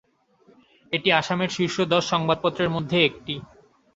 [0.91, 3.33] এটি আসামের শীর্ষ দশ সংবাদপত্রের মধ্যে একটি।